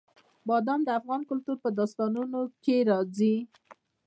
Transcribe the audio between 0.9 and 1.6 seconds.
افغان کلتور